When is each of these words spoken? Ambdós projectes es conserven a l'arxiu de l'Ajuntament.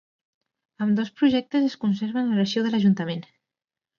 Ambdós 0.85 1.11
projectes 1.21 1.67
es 1.67 1.77
conserven 1.85 2.31
a 2.31 2.39
l'arxiu 2.39 2.65
de 2.69 2.73
l'Ajuntament. 2.77 3.25